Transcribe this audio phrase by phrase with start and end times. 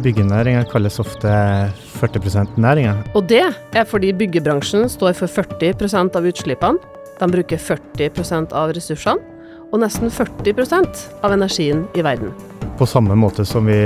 [0.00, 1.30] Byggenæringa kalles ofte
[2.00, 2.94] 40 %-næringa.
[3.14, 3.42] Og det
[3.76, 6.80] er fordi byggebransjen står for 40% av utslippene,
[7.20, 9.20] de bruker 40% av ressursene,
[9.70, 12.32] og nesten 40% av energien i verden.
[12.78, 13.76] På samme måte som vi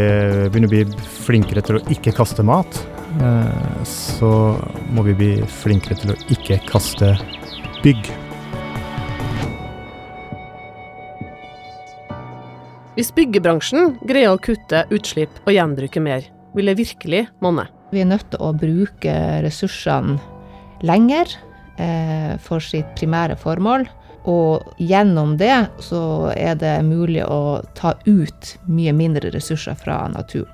[0.49, 2.79] begynner å bli flinkere til å ikke kaste mat,
[3.21, 4.55] eh, så
[4.95, 7.17] må vi bli flinkere til å ikke kaste
[7.83, 8.24] bygg.
[12.95, 16.23] Hvis byggebransjen greier å kutte utslipp og gjenbruke mer,
[16.55, 17.65] vil det virkelig monne.
[17.91, 20.15] Vi er nødt til å bruke ressursene
[20.87, 21.33] lenger
[21.83, 23.89] eh, for sitt primære formål.
[24.31, 30.53] Og gjennom det så er det mulig å ta ut mye mindre ressurser fra naturen.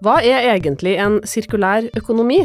[0.00, 2.44] Hva er egentlig en sirkulær økonomi?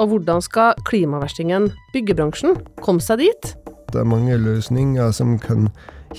[0.00, 3.52] Og hvordan skal klimaverstingen byggebransjen komme seg dit?
[3.92, 5.68] Det er mange løsninger som kan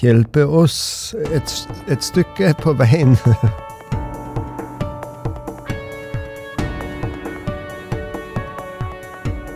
[0.01, 1.53] hjelpe oss et,
[1.91, 3.17] et stykke på veien.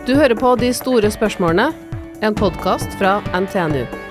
[0.06, 1.70] Du hører på De store spørsmålene,
[2.22, 4.01] en podkast fra NTNU.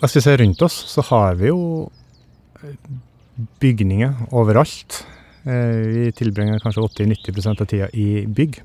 [0.00, 1.90] Hvis vi ser rundt oss, så har vi jo
[2.62, 2.76] eh,
[3.60, 5.02] bygninger overalt.
[5.44, 8.62] Eh, Vi tilbringer kanskje 80-90% av tida i bygg.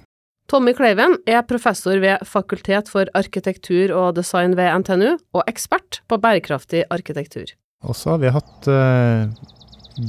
[0.47, 6.19] Tommy Kleiven er professor ved Fakultet for arkitektur og design ved NTNU, og ekspert på
[6.22, 7.56] bærekraftig arkitektur.
[7.83, 9.25] Og så har vi hatt eh,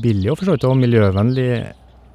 [0.03, 1.51] billig og for så vidt også miljøvennlig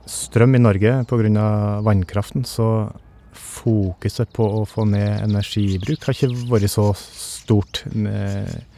[0.09, 1.47] strøm i Norge pga.
[1.85, 2.91] vannkraften, så
[3.33, 7.83] fokuset på å få ned energibruk har ikke vært så stort.
[7.91, 8.70] eh,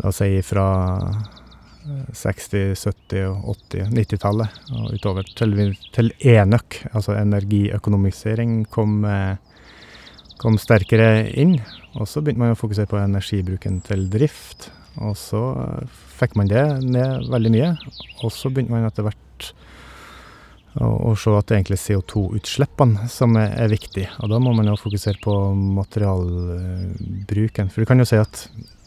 [0.00, 5.56] La oss si fra eh, 60-, 70-, og 80-, 90-tallet og utover til,
[5.92, 9.36] til enøk, altså energiøkonomisering, kom, eh,
[10.40, 11.58] kom sterkere inn.
[11.98, 14.70] Og så begynte man å fokusere på energibruken til drift.
[15.04, 15.42] Og så
[16.18, 17.74] fikk man det ned veldig mye.
[18.22, 19.52] Og så begynte man etter hvert
[20.78, 24.06] å, å se at det egentlig er CO2-utslippene som er, er viktig.
[24.22, 25.34] Og da må man jo fokusere på
[25.80, 27.68] materialbruken.
[27.72, 28.34] For du kan jo si at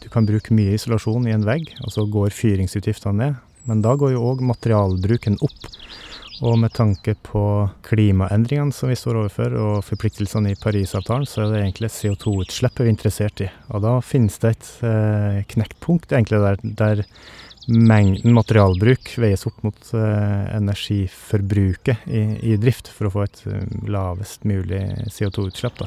[0.04, 3.42] du kan bruke mye isolasjon i en vegg, og så går fyringsutgiftene ned.
[3.64, 5.68] Men da går jo òg materialbruken opp.
[6.44, 7.44] Og med tanke på
[7.86, 12.90] klimaendringene som vi står overfor, og forpliktelsene i Parisavtalen, så er det egentlig CO2-utslippet vi
[12.90, 13.48] er interessert i.
[13.70, 17.04] Og da finnes det et eh, knekkpunkt egentlig der, der
[17.70, 23.64] mengden materialbruk veies opp mot eh, energiforbruket i, i drift, for å få et eh,
[23.88, 24.82] lavest mulig
[25.14, 25.86] CO2-utslipp.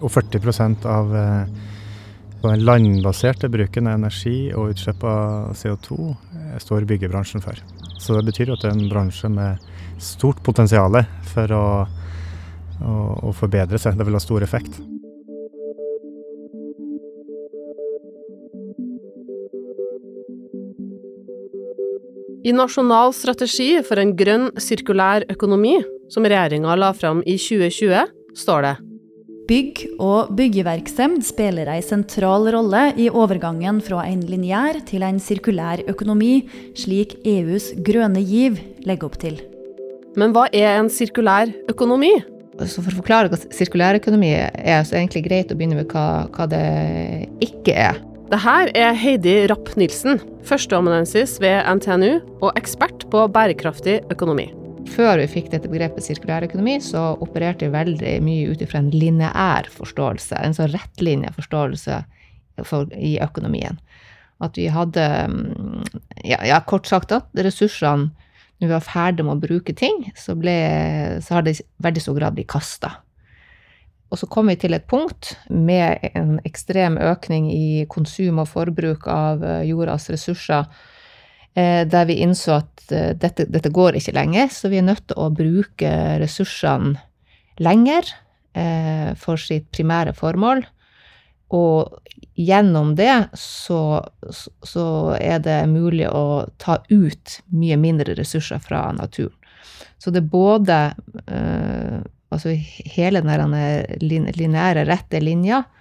[0.00, 1.68] Og 40 av eh,
[2.48, 7.58] den landbaserte bruken av energi og utslipp av CO2 eh, står byggebransjen for.
[8.00, 9.60] Så det betyr at det er en bransje med
[10.00, 10.96] stort potensial
[11.34, 11.66] for å,
[12.80, 12.94] å,
[13.28, 13.98] å forbedre seg.
[13.98, 14.80] Det vil ha stor effekt.
[22.40, 25.76] I Nasjonal strategi for en grønn sirkulær økonomi,
[26.08, 28.08] som regjeringa la fram i 2020,
[28.40, 28.78] står det
[29.50, 35.82] Bygg og byggeverksemd spiller ei sentral rolle i overgangen fra en lineær til en sirkulær
[35.90, 36.44] økonomi,
[36.78, 39.40] slik EUs grønne giv legger opp til.
[40.14, 42.12] Men hva er en sirkulær økonomi?
[42.62, 45.80] Så for å forklare hva sirkulær økonomi er, så er det egentlig greit å begynne
[45.80, 46.62] med hva, hva det
[47.42, 47.98] ikke er.
[48.30, 54.52] Det her er Heidi Rapp-Nilsen, førsteamanuensis ved NTNU og ekspert på bærekraftig økonomi.
[54.90, 59.68] Før vi fikk dette begrepet sirkulærøkonomi, så opererte vi veldig mye ut ifra en lineær
[59.70, 62.00] forståelse, en sånn rettlinja forståelse
[62.66, 63.78] for, i økonomien.
[64.40, 68.10] At vi hadde, mm, ja, ja kort sagt, at ressursene
[68.60, 70.52] når vi var ferdig med å bruke ting, så, ble,
[71.24, 72.98] så har det i veldig stor grad blitt kasta.
[74.10, 79.06] Og så kom vi til et punkt med en ekstrem økning i konsum og forbruk
[79.08, 80.66] av eh, jordas ressurser,
[81.90, 85.18] der vi innså at eh, dette, dette går ikke lenger, så vi er nødt til
[85.18, 87.00] å bruke ressursene
[87.60, 88.06] lenger
[88.56, 90.62] eh, for sitt primære formål.
[91.50, 91.98] Og
[92.38, 93.82] gjennom det så,
[94.30, 94.86] så
[95.18, 99.34] er det mulig å ta ut mye mindre ressurser fra naturen.
[100.00, 100.78] Så det er både
[101.26, 101.98] eh,
[102.32, 102.54] altså
[102.94, 103.56] hele den
[104.00, 105.79] lineære, rette linja, eh,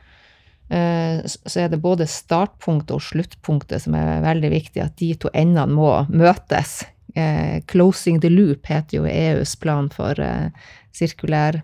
[0.70, 5.74] så er det både startpunktet og sluttpunktet som er veldig viktig, at de to endene
[5.74, 6.84] må møtes.
[7.16, 10.50] Eh, 'Closing the loop' heter jo EUs plan for eh,
[10.94, 11.62] sirkulær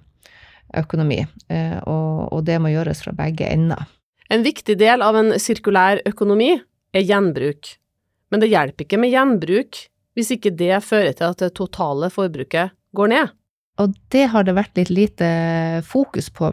[0.75, 3.85] økonomi, eh, og det må gjøres fra begge ender.
[4.29, 6.55] En viktig del av en sirkulær økonomi
[6.95, 7.75] er gjenbruk.
[8.31, 9.85] Men det hjelper ikke med gjenbruk
[10.15, 13.33] hvis ikke det fører til at det totale forbruket går ned?
[13.81, 15.27] Og det har det vært litt lite
[15.83, 16.51] fokus på.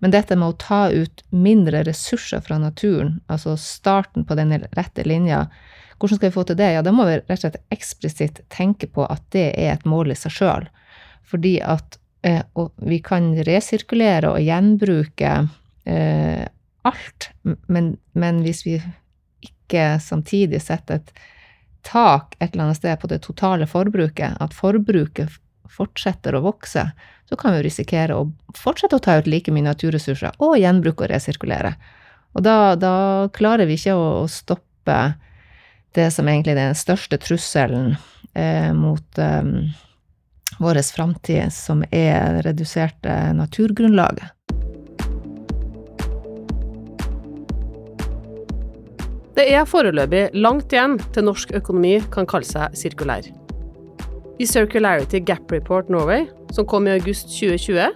[0.00, 5.04] Men dette med å ta ut mindre ressurser fra naturen, altså starten på den rette
[5.04, 5.44] linja,
[5.98, 6.70] hvordan skal vi få til det?
[6.74, 10.14] Ja, da må vi rett og slett eksplisitt tenke på at det er et mål
[10.14, 10.66] i seg sjøl.
[11.28, 12.42] Fordi at eh,
[12.84, 15.36] vi kan resirkulere og gjenbruke
[15.84, 16.42] eh,
[16.84, 17.30] alt,
[17.68, 18.80] men, men hvis vi
[19.44, 21.14] ikke samtidig setter et
[21.84, 25.32] tak et eller annet sted på det totale forbruket, at forbruket
[25.74, 26.86] fortsetter å vokse,
[27.28, 31.12] så kan vi risikere å fortsette å ta ut like mye naturressurser og gjenbruke og
[31.12, 31.74] resirkulere.
[32.34, 32.94] Og da, da
[33.34, 34.98] klarer vi ikke å, stoppe
[35.94, 37.94] det som egentlig er den største trusselen
[38.34, 39.42] eh, mot eh,
[40.58, 44.34] vår framtid, som er reduserte naturgrunnlaget.
[49.34, 53.43] Det er foreløpig langt igjen til norsk økonomi kan kalle seg sirkulær.
[54.38, 57.92] I Circularity Gap Report Norway, som kom i august 2020,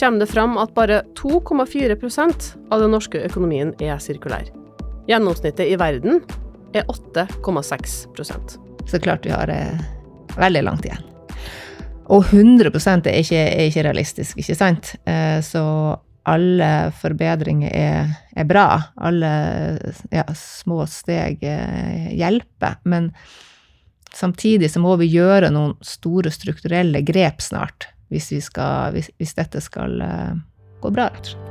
[0.00, 4.50] kommer det fram at bare 2,4% av den norske økonomien er sirkulær.
[5.08, 6.20] Gjennomsnittet i verden
[6.76, 9.80] er 8,6 Så klart vi har eh,
[10.36, 11.00] veldig langt igjen.
[12.12, 14.92] Og 100% er ikke, er ikke realistisk, ikke sant?
[15.08, 15.64] Eh, så
[16.28, 18.66] alle forbedringer er, er bra.
[19.00, 19.32] Alle
[20.12, 22.80] ja, små steg eh, hjelper.
[22.84, 23.14] Men
[24.14, 29.62] Samtidig så må vi gjøre noen store strukturelle grep snart, hvis, skal, hvis, hvis dette
[29.64, 30.36] skal uh,
[30.82, 31.50] gå bra, rett og slett.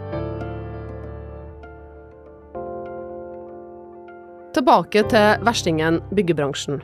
[4.53, 6.77] Tilbake til verstingen byggebransjen.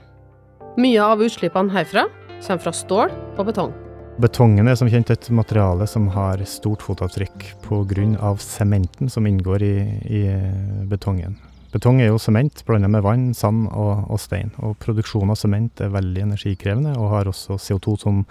[0.82, 2.08] Mye av utslippene herfra
[2.40, 3.76] kommer fra stål og betong.
[4.20, 8.34] Betongen er som kjent et materiale som har stort fotavtrykk pga.
[8.42, 9.76] sementen som inngår i,
[10.10, 10.24] i
[10.90, 11.38] betongen.
[11.70, 14.50] Betong er jo sement blanda med vann, sand og, og, stein.
[14.66, 18.24] Og produksjon av sement er veldig energikrevende, og har også CO2 som,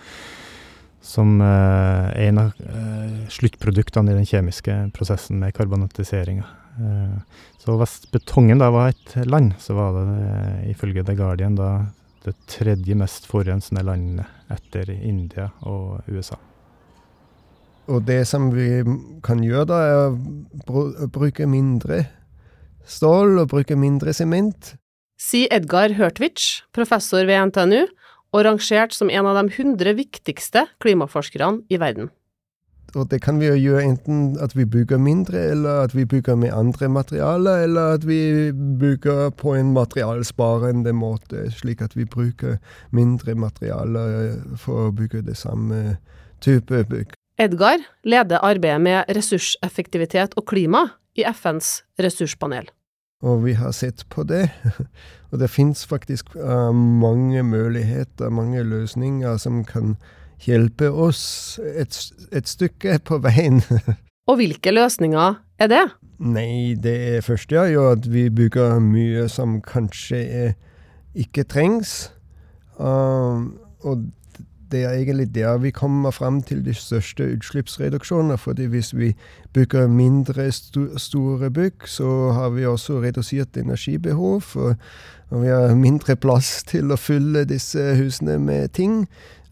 [1.04, 6.50] som eh, en av eh, sluttproduktene i den kjemiske prosessen med karbonatiseringa.
[6.82, 11.72] Eh, så hvis betongen da var et land, så var det ifølge The Guardian da
[12.26, 16.40] det tredje mest forurensende landet etter India og USA.
[17.88, 18.82] Og det som vi
[19.24, 20.00] kan gjøre, da, er
[20.68, 22.02] å bruke mindre
[22.88, 24.74] stål og bruke mindre sement.
[25.18, 27.88] Sier Edgar Hørtvich, professor ved NTNU,
[28.32, 32.10] og rangert som en av de 100 viktigste klimaforskerne i verden.
[32.96, 36.38] Og det kan vi jo gjøre enten at vi bygger mindre, eller at vi bygger
[36.40, 42.56] med andre materialer, eller at vi bygger på en materialsparende måte, slik at vi bruker
[42.90, 45.98] mindre materialer for å bygge det samme
[46.40, 47.12] type bygg.
[47.38, 50.88] Edgar leder arbeidet med ressurseffektivitet og klima
[51.18, 52.70] i FNs ressurspanel.
[53.22, 54.46] Og vi har sett på det.
[55.30, 59.96] Og det fins faktisk uh, mange muligheter, mange løsninger som kan
[60.46, 61.98] hjelpe oss et,
[62.32, 63.62] et stykke på veien.
[64.28, 65.84] Og hvilke løsninger er det?
[66.18, 70.52] Nei, det første er jo at vi bygger mye som kanskje
[71.18, 72.12] ikke trengs.
[72.78, 73.50] Uh,
[73.86, 74.06] og
[74.72, 78.38] det er egentlig der vi kommer fram til de største utslippsreduksjonene.
[78.38, 79.14] fordi hvis vi
[79.52, 84.42] bygger mindre st store bygg, så har vi også redusert energibehov.
[84.54, 84.74] Og,
[85.30, 89.06] og, vi har mindre plass til å fylle disse husene med ting.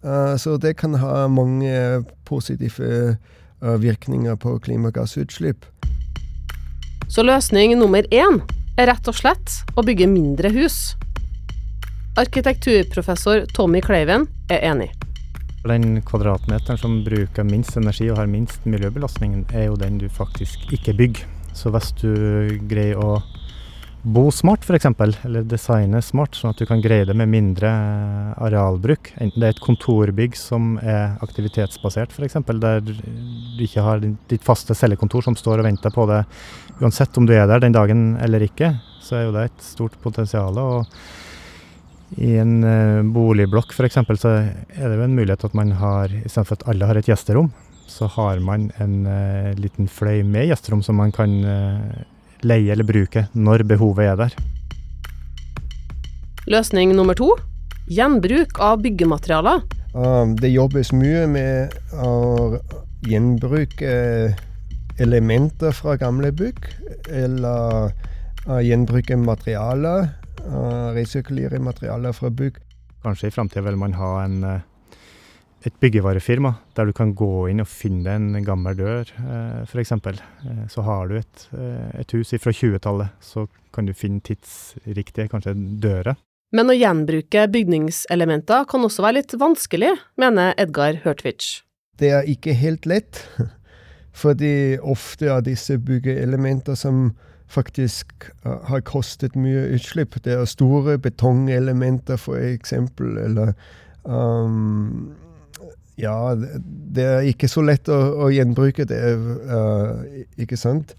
[0.04, 3.16] Uh, så det kan ha mange positive
[3.62, 5.64] uh, virkninger på klimagassutslipp.
[7.08, 8.40] Så løsning nummer én
[8.78, 10.96] er rett og slett å bygge mindre hus.
[12.16, 15.05] Arkitekturprofessor Tommy Kleiven er enig.
[15.66, 20.68] Den kvadratmeteren som bruker minst energi og har minst miljøbelastning, er jo den du faktisk
[20.73, 21.25] ikke bygger.
[21.56, 22.12] Så hvis du
[22.68, 23.16] greier å
[24.06, 24.87] bo smart f.eks.,
[25.26, 27.70] eller designe smart, sånn at du kan greie det med mindre
[28.38, 34.46] arealbruk, enten det er et kontorbygg som er aktivitetsbasert f.eks., der du ikke har ditt
[34.46, 36.23] faste cellekontor som står og venter på det
[36.78, 39.99] uansett om du er der den dagen eller ikke, så er jo det et stort
[40.04, 40.58] potensial.
[40.58, 40.87] og
[42.14, 43.98] i en uh, boligblokk f.eks.
[44.20, 47.50] så er det jo en mulighet at man har, istedenfor at alle har et gjesterom,
[47.90, 52.04] så har man en uh, liten fløy med gjesterom som man kan uh,
[52.46, 54.36] leie eller bruke når behovet er der.
[56.46, 57.32] Løsning nummer to
[57.90, 59.64] gjenbruk av byggematerialer.
[59.96, 62.60] Um, det jobbes mye med å
[63.06, 63.90] gjenbruke
[65.02, 66.70] elementer fra gamle bygg,
[67.12, 67.90] eller
[68.62, 70.06] gjenbruke materialer
[70.50, 72.58] uh, resirkulere materialer fra bygg.
[73.04, 74.94] Kanskje i framtida vil man ha en, eh,
[75.66, 79.92] et byggevarefirma der du kan gå inn og finne en gammel dør, uh, f.eks.
[80.72, 81.48] Så har du et,
[82.00, 86.16] et hus fra 20-tallet, så kan du finne tidsriktige, kanskje dører.
[86.54, 91.62] Men å gjenbruke bygningselementer kan også være litt vanskelig, mener Edgar Hurtwitsch.
[91.98, 93.22] Det er ikke helt lett,
[94.22, 97.10] fordi ofte er disse byggeelementer som
[97.48, 100.18] faktisk uh, har kostet mye utslipp.
[100.24, 103.54] Det er store betongelementer, for eksempel, eller
[104.04, 105.14] um,
[105.96, 109.00] Ja, det er ikke så lett å, å gjenbruke det,
[109.48, 110.02] uh,
[110.36, 110.92] ikke sant?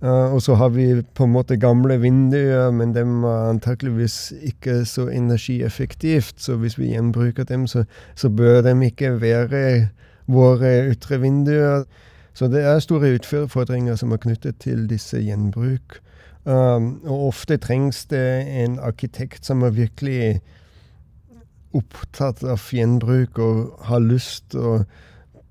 [0.00, 4.80] Uh, og så har vi på en måte gamle vinduer, men de er antakeligvis ikke
[4.88, 6.40] så energieffektivt.
[6.40, 7.84] Så hvis vi gjenbruker dem, så,
[8.16, 9.90] så bør de ikke være
[10.30, 11.84] våre ytre vinduer.
[12.34, 16.00] Så det er store utfordringer som er knyttet til disse gjenbruk.
[16.44, 18.24] Um, og ofte trengs det
[18.62, 20.40] en arkitekt som er virkelig
[21.76, 24.80] opptatt av gjenbruk og har lyst å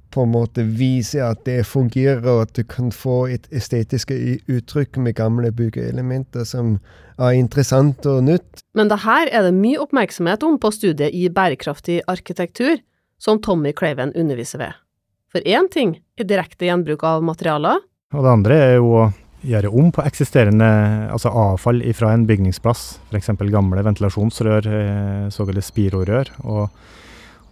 [0.09, 4.09] på en måte vise at det fungerer, og at du kan få et estetisk
[4.49, 6.79] uttrykk med gamle byggeelementer som
[7.21, 8.63] er interessant og nytt.
[8.73, 12.81] Men det her er det mye oppmerksomhet om på studiet i bærekraftig arkitektur,
[13.21, 14.77] som Tommy Craven underviser ved.
[15.29, 17.81] For én ting er direkte gjenbruk av materialer.
[18.15, 19.09] Og det andre er jo å
[19.45, 20.67] gjøre om på eksisterende
[21.13, 23.29] altså avfall fra en bygningsplass, f.eks.
[23.53, 26.65] gamle ventilasjonsrør, eh, såkalte spirorør, og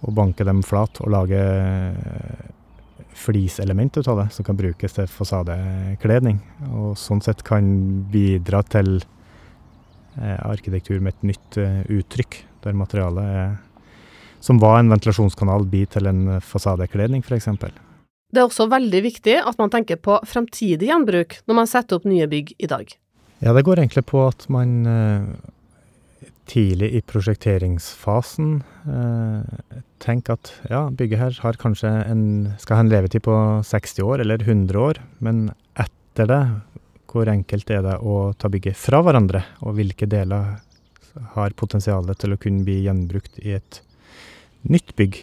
[0.05, 1.41] og banke dem flat og lage
[3.17, 6.37] fliselement ut av det, som kan brukes til fasadekledning.
[6.69, 7.65] Og sånn sett kan
[8.13, 8.99] bidra til
[10.21, 13.55] eh, arkitektur med et nytt eh, uttrykk, der materialet er,
[14.43, 17.49] som var en ventilasjonskanal, blir til en fasadekledning, f.eks.
[18.27, 22.07] Det er også veldig viktig at man tenker på fremtidig gjenbruk når man setter opp
[22.09, 22.89] nye bygg i dag.
[23.39, 25.27] Ja, det går egentlig på at man eh,
[26.49, 28.57] tidlig i prosjekteringsfasen
[28.89, 32.23] eh, tenker at ja, bygget her har kanskje en,
[32.59, 33.35] skal ha en levetid på
[33.67, 35.47] 60 år eller 100 år, men
[35.79, 36.43] etter det,
[37.07, 40.57] hvor enkelt er det å ta bygget fra hverandre, og hvilke deler
[41.33, 43.81] har potensial til å kunne bli gjenbrukt i et
[44.71, 45.21] nytt bygg.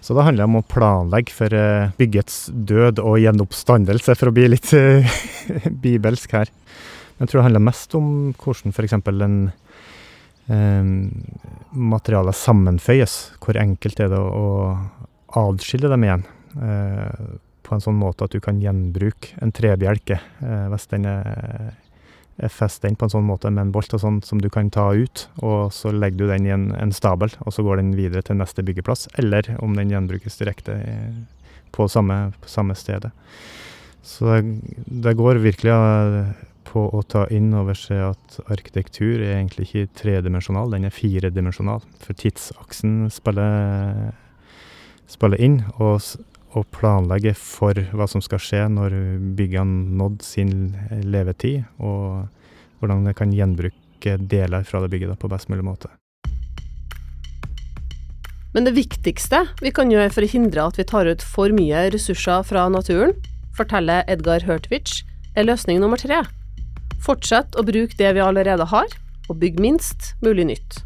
[0.00, 4.34] Så da handler det om å planlegge for eh, byggets død og gjenoppstandelse, for å
[4.36, 5.18] bli litt eh,
[5.84, 6.52] bibelsk her.
[7.18, 8.06] Men jeg tror det handler mest om
[8.38, 8.94] hvordan f.eks.
[8.96, 9.40] en
[11.76, 13.16] materialer sammenføyes.
[13.42, 14.46] Hvor enkelt er det å,
[15.36, 16.24] adskille dem igjen.
[16.56, 17.26] Eh,
[17.68, 21.74] på en sånn måte at du kan gjenbruke en trebjelke hvis den er,
[22.38, 24.92] er den på en sånn måte med en bolt og sånn som du kan ta
[24.94, 28.22] ut, og så legger du den i en, en stabel, og så går den videre
[28.22, 30.78] til neste byggeplass, eller om den gjenbrukes direkte
[31.74, 33.10] på samme, på samme stedet.
[34.06, 35.74] Så det, det går virkelig
[36.68, 41.84] på å ta inn over seg at arkitektur er egentlig ikke tredimensjonal, den er firedimensjonal.
[42.04, 44.12] For tidsaksen spiller,
[45.10, 46.04] spiller inn, og,
[46.56, 48.96] og planlegge for hva som skal skje når
[49.36, 50.52] byggene nådd sin
[51.04, 52.28] levetid, og
[52.80, 55.90] hvordan det kan gjenbruke deler fra det bygget da, på best mulig måte.
[58.56, 61.88] Men det viktigste vi kan gjøre for å hindre at vi tar ut for mye
[61.92, 63.12] ressurser fra naturen,
[63.58, 65.02] forteller Edgar Hurtvich,
[65.36, 66.22] er løsning nummer tre.
[67.04, 68.88] Fortsett å bruke det vi allerede har,
[69.28, 70.80] og bygg minst mulig nytt.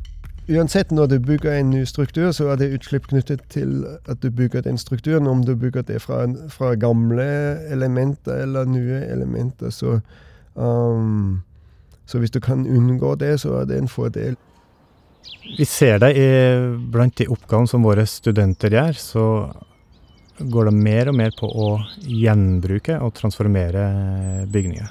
[0.50, 4.30] Uansett når du bygger en ny struktur, så er det utslipp knyttet til at du
[4.30, 5.28] bygger den strukturen.
[5.30, 7.26] Om du bygger det fra, fra gamle
[7.70, 9.70] elementer eller nye elementer.
[9.70, 10.00] Så,
[10.54, 11.42] um,
[12.06, 14.34] så hvis du kan unngå det, så er det en fordel.
[15.58, 16.26] Vi ser det i,
[16.90, 19.26] blant de oppgavene som våre studenter gjør, så
[20.42, 21.68] går det mer og mer på å
[22.02, 23.87] gjenbruke og transformere
[24.50, 24.90] bygninger.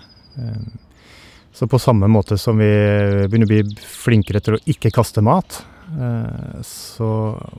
[1.51, 2.71] Så på samme måte som vi
[3.27, 5.59] begynner å bli flinkere til å ikke kaste mat,
[5.99, 7.11] eh, så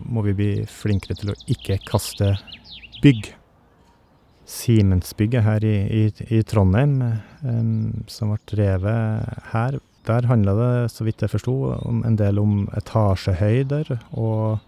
[0.08, 2.32] må vi bli flinkere til å ikke kaste
[3.04, 3.34] bygg.
[4.48, 6.02] Simensbygget her i, i,
[6.34, 6.96] i Trondheim,
[7.46, 11.54] um, som ble drevet her, der handla det, så vidt jeg forsto,
[11.86, 14.58] en del om etasjehøyder og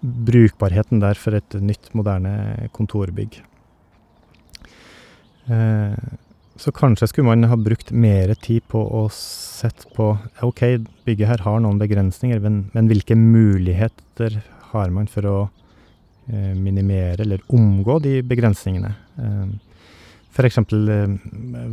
[0.00, 3.42] brukbarheten der for et nytt, moderne kontorbygg.
[5.50, 6.10] Eh,
[6.60, 10.10] så kanskje skulle man ha brukt mer tid på å sett på
[10.44, 10.62] OK,
[11.08, 14.42] bygget her har noen begrensninger, men, men hvilke muligheter
[14.74, 15.38] har man for å
[16.28, 18.92] eh, minimere eller omgå de begrensningene?
[19.16, 19.46] Eh,
[20.30, 20.58] F.eks.
[20.58, 21.16] Eh,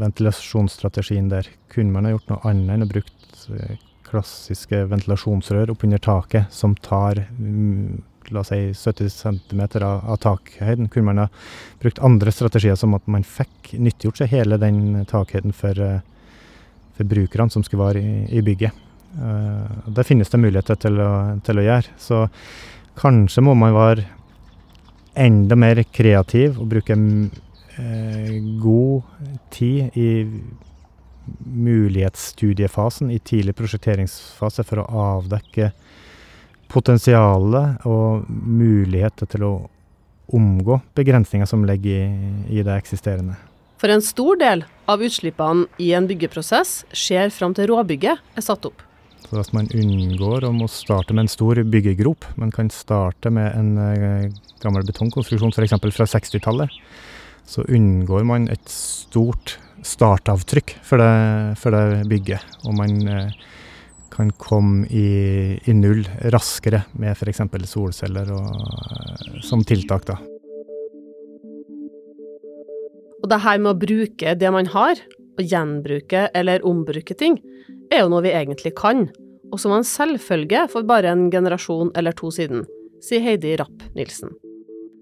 [0.01, 1.49] ventilasjonsstrategien der.
[1.73, 3.75] Kunne man ha gjort noe annet enn å brukt eh,
[4.07, 7.99] klassiske ventilasjonsrør oppunder taket som tar mm,
[8.31, 11.27] la oss si 70 cm av, takhøyden, kunne man ha
[11.81, 16.03] brukt andre strategier, som at man fikk nyttiggjort seg hele den takhøyden for, eh,
[16.97, 18.83] for brukerne som skulle være i, i bygget.
[19.17, 21.93] Uh, det finnes det muligheter til å, til å, gjøre.
[21.97, 22.25] Så
[22.99, 24.03] kanskje må man være
[25.17, 29.07] enda mer kreativ og bruke uh, god
[29.55, 30.11] tid i
[31.47, 35.71] mulighetsstudiefasen, i tidlig prosjekteringsfase, for å avdekke
[36.71, 39.53] potensialet og muligheter til å
[40.35, 43.37] omgå begrensninger som ligger i, i det eksisterende.
[43.77, 48.65] For en stor del av utslippene i en byggeprosess skjer fram til råbygget er satt
[48.67, 48.81] opp.
[49.27, 53.77] Så at man unngår å starte med en stor byggegrop, Man kan starte med en
[53.77, 54.31] eh,
[54.63, 55.75] gammel betongkonstruksjon f.eks.
[55.95, 56.71] fra 60-tallet,
[57.47, 62.57] så unngår man et stort startavtrykk for det, for det bygget.
[62.65, 63.35] Og man eh,
[64.17, 66.01] kan komme i, i null
[66.33, 67.43] raskere med f.eks.
[67.69, 70.07] solceller og, eh, som tiltak.
[70.09, 70.17] da.
[73.21, 74.99] Og det her med å bruke det man har,
[75.37, 77.37] og gjenbruke eller ombruke ting,
[77.93, 79.07] er jo noe vi egentlig kan,
[79.51, 82.65] og som var en selvfølge for bare en generasjon eller to siden,
[83.03, 84.33] sier Heidi Rapp Nilsen.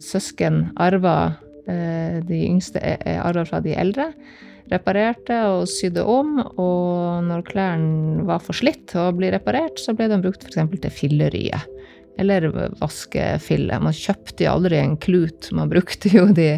[0.04, 1.38] Søsken arva
[1.72, 2.82] eh, de yngste
[3.16, 4.12] arver fra de eldre.
[4.72, 10.10] Reparerte og sydde om, og når klærne var for slitt og bli reparert, så ble
[10.10, 10.62] de brukt f.eks.
[10.82, 11.72] til filleriet.
[12.18, 12.48] Eller
[12.80, 13.78] vaskefille.
[13.84, 16.56] Man kjøpte jo aldri en klut, man brukte jo de,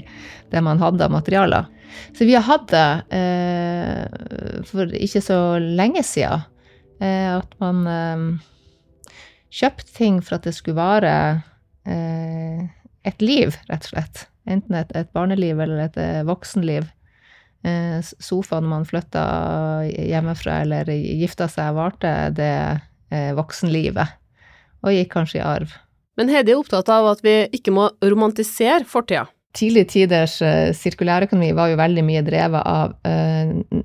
[0.54, 1.72] det man hadde av materialer.
[2.14, 6.46] Så vi har hatt det eh, for ikke så lenge siden
[7.00, 9.14] Eh, at man eh,
[9.54, 11.14] kjøpte ting for at det skulle vare
[11.86, 12.66] eh,
[13.08, 14.26] et liv, rett og slett.
[14.48, 16.88] Enten et, et barneliv eller et voksenliv.
[18.04, 19.24] Sofaen man flytta
[19.88, 22.54] hjemmefra eller gifta seg, varte det
[23.38, 24.18] voksenlivet.
[24.86, 25.74] Og gikk kanskje i arv.
[26.18, 29.28] Men Heidi er opptatt av at vi ikke må romantisere fortida.
[29.58, 32.98] Tidlige tiders uh, sirkulærøkonomi var jo veldig mye drevet av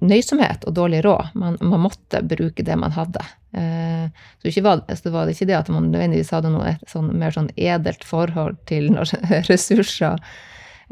[0.02, 1.32] nøysomhet og dårlig råd.
[1.38, 3.22] Man, man, måtte bruke det man hadde.
[3.52, 8.04] Så var, så det ikke det at man nødvendigvis hadde noe sånn, mer sånn edelt
[8.04, 8.90] forhold til
[9.50, 10.20] ressurser.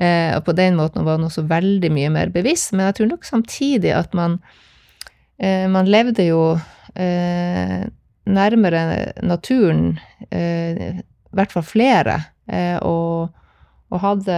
[0.01, 2.73] Og på den måten var han også veldig mye mer bevisst.
[2.73, 4.39] Men jeg tror nok samtidig at man,
[5.37, 6.55] man levde jo
[8.25, 8.81] nærmere
[9.21, 9.99] naturen,
[10.33, 11.03] i
[11.37, 12.17] hvert fall flere.
[12.81, 13.29] og
[13.91, 14.35] og hadde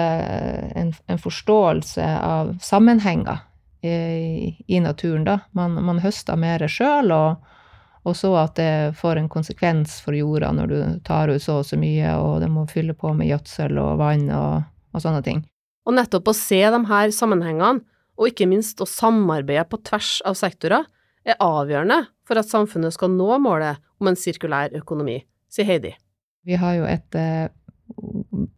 [0.77, 3.44] en, en forståelse av sammenhenger
[3.85, 5.38] i, i, naturen, da.
[5.51, 10.72] Man, man høsta mer sjøl, og, så at det får en konsekvens for jorda når
[10.72, 13.98] du tar ut så og så mye, og det må fylle på med gjødsel og
[14.01, 14.62] vann og,
[14.94, 15.44] og sånne ting.
[15.87, 17.83] Og nettopp å se de her sammenhengene,
[18.18, 20.85] og ikke minst å samarbeide på tvers av sektorer,
[21.25, 25.95] er avgjørende for at samfunnet skal nå målet om en sirkulær økonomi, sier Heidi.
[26.42, 27.47] Vi har jo et eh,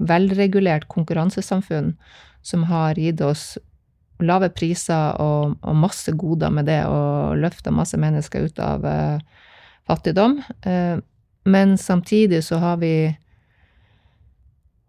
[0.00, 1.92] velregulert konkurransesamfunn
[2.44, 3.54] som har gitt oss
[4.24, 9.18] lave priser og, og masse goder med det, og løfta masse mennesker ut av eh,
[9.88, 10.38] fattigdom.
[10.64, 10.96] Eh,
[11.44, 12.94] men samtidig så har vi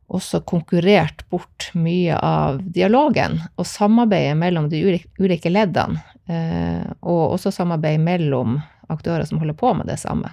[0.07, 4.83] også konkurrert bort mye av dialogen og samarbeidet mellom de
[5.17, 8.59] ulike leddene, uh, og også samarbeid mellom
[8.93, 10.29] aktører som holder på med det samme.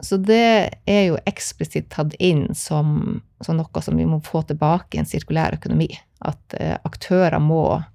[0.00, 4.96] Så det er jo eksplisitt tatt inn som, som, noe som vi må få tilbake
[4.96, 5.90] i en sirkulær økonomi.
[6.24, 7.88] At eh, aktører må eh,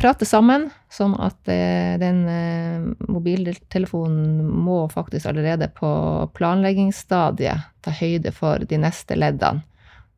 [0.00, 5.90] prate sammen, sånn at eh, den eh, mobiltelefonen må faktisk allerede på
[6.36, 9.66] planleggingsstadiet ta høyde for de neste leddene.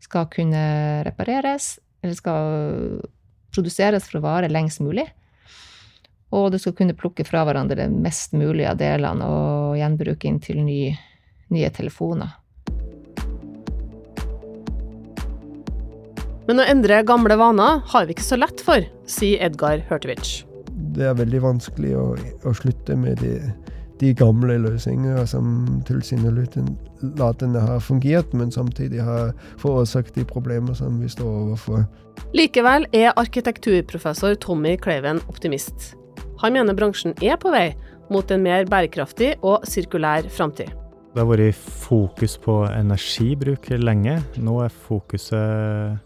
[0.02, 0.62] Skal kunne
[1.06, 3.02] repareres, eller skal
[3.54, 5.06] produseres for å vare lengst mulig.
[6.32, 10.62] Og du skal kunne plukke fra hverandre mest mulig av delene og gjenbruke inn til
[10.64, 10.80] ny,
[11.52, 12.38] nye telefoner.
[16.48, 20.42] Men å endre gamle vaner har vi ikke så lett for, sier Edgar Hurtovich.
[20.96, 22.06] Det er veldig vanskelig å,
[22.48, 23.36] å slutte med de,
[24.02, 31.10] de gamle løsningene som tilsynelatende har fungert, men samtidig har forårsaket de problemer som vi
[31.12, 31.86] står overfor.
[32.36, 35.92] Likevel er arkitekturprofessor Tommy Kleven optimist.
[36.42, 37.68] Han mener bransjen er på vei
[38.12, 40.72] mot en mer bærekraftig og sirkulær framtid.
[41.12, 44.16] Det har vært fokus på energibruk lenge.
[44.40, 46.00] Nå er fokuset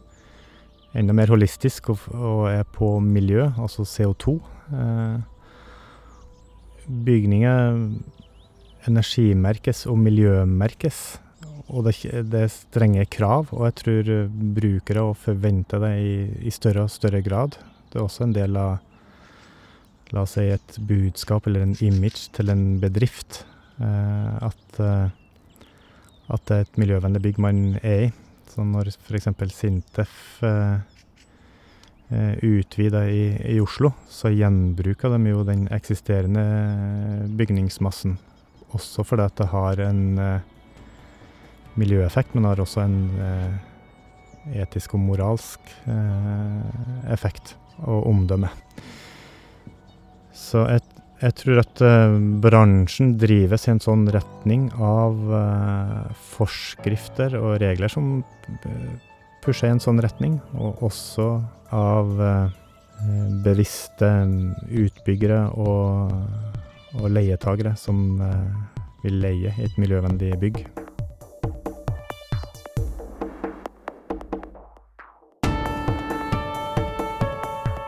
[0.96, 4.36] enda mer holistisk og, er på miljø, altså CO2.
[4.72, 5.18] Eh,
[6.86, 7.80] bygninger
[8.86, 11.20] energimerkes og miljømerkes.
[11.66, 11.96] Og det,
[12.38, 14.10] er strenge krav, og jeg tror
[14.54, 16.12] brukere forventer det i,
[16.46, 17.58] i større og større grad.
[17.90, 18.76] Det er også en del av
[20.14, 23.42] la oss si, et budskap eller en image til en bedrift.
[23.82, 25.08] Eh, at, eh,
[26.30, 28.12] at, det er et miljøvennlig bygg man er i.
[28.50, 29.28] Så når f.eks.
[29.52, 30.78] Sintef eh,
[32.46, 36.44] utvider i, i, Oslo, så gjenbruker de jo den eksisterende
[37.38, 38.18] bygningsmassen.
[38.76, 40.02] Også fordi at det har en
[41.76, 42.98] miljøeffekt, men har også en
[44.54, 45.72] etisk og moralsk
[47.10, 48.50] effekt og omdømme.
[50.36, 50.82] Så jeg,
[51.16, 57.88] jeg tror at uh, bransjen drives i en sånn retning av uh, forskrifter og regler
[57.92, 58.90] som eh,
[59.44, 61.30] pusher i en sånn retning, og også
[61.72, 62.52] av uh,
[63.44, 64.10] bevisste
[64.68, 66.12] utbyggere og,
[67.00, 68.20] og leietagere som
[69.02, 70.62] vil leie i et miljøvennlig bygg.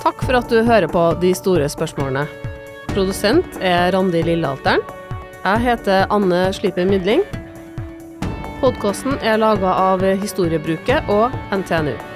[0.05, 2.48] Takk for at du hører på De store spørsmålene.
[2.95, 4.83] Produsent er Randi Lillealteren.
[5.45, 7.23] Jeg heter Anne Sliper Midling.
[8.63, 12.08] Podkasten er laga av Historiebruket og NTNU.